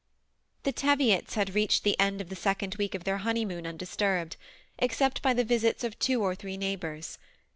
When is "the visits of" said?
5.35-5.99